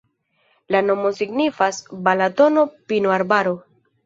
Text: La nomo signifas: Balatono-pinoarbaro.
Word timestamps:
La 0.75 0.79
nomo 0.85 1.11
signifas: 1.17 1.83
Balatono-pinoarbaro. 2.09 3.55